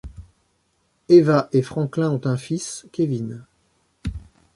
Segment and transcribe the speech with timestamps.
[1.09, 3.45] Eva et Franklin ont un fils, Kevin.